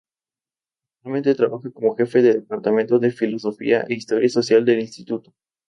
Actualmente 0.95 1.35
trabaja 1.35 1.69
como 1.69 1.95
jefe 1.95 2.23
del 2.23 2.37
Departamento 2.37 2.97
de 2.97 3.11
Filosofía 3.11 3.81
e 3.87 3.93
Historia 3.93 4.29
Social 4.29 4.65
del 4.65 4.79
Instituto. 4.79 5.35